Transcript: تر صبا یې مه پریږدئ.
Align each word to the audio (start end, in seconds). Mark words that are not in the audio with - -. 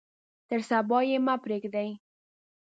تر 0.47 0.59
صبا 0.69 0.99
یې 1.09 1.17
مه 1.25 1.35
پریږدئ. 1.43 1.89